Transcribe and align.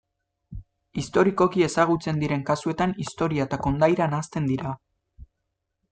Historikoki 1.01 1.65
ezagutzen 1.67 2.23
diren 2.25 2.45
kasuetan 2.49 2.97
historia 3.05 3.47
eta 3.49 3.63
kondaira 3.67 4.09
nahasten 4.15 4.49
dira. 4.53 4.77